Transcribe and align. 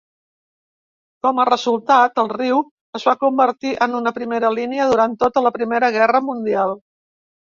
Com 1.25 1.41
a 1.41 1.43
resultat, 1.49 2.15
el 2.23 2.31
riu 2.31 2.61
es 2.99 3.05
va 3.09 3.13
convertir 3.23 3.73
en 3.87 3.93
una 3.99 4.13
primera 4.15 4.51
línia 4.55 4.87
durant 4.93 5.13
tota 5.25 5.45
la 5.49 5.53
Primera 5.59 5.91
Guerra 5.97 6.23
Mundial. 6.31 6.75